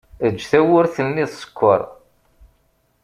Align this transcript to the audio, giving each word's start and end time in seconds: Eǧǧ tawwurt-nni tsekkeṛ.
Eǧǧ 0.27 0.39
tawwurt-nni 0.51 1.25
tsekkeṛ. 1.31 1.81